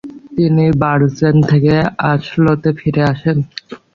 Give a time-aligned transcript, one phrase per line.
[0.35, 1.75] তিনি বার্জেন থেকে
[2.11, 3.37] অসলোতে ফিরে আসেন।